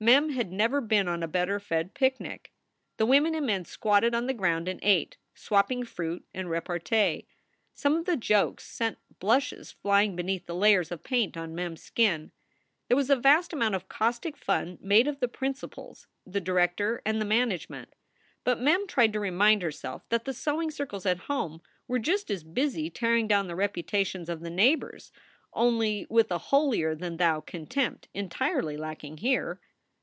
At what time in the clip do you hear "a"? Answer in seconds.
1.24-1.26, 13.10-13.16, 26.30-26.38